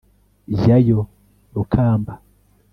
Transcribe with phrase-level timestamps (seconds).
[0.57, 0.99] jyayo
[1.55, 2.13] rukamba